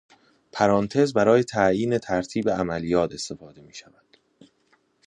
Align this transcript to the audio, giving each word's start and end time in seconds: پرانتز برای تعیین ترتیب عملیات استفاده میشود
پرانتز 0.51 1.13
برای 1.13 1.43
تعیین 1.43 1.97
ترتیب 1.97 2.49
عملیات 2.49 3.13
استفاده 3.13 3.61
میشود 3.61 4.17